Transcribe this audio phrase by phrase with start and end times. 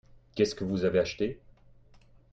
[0.33, 1.37] Qu'est-ce que vous avez acheté?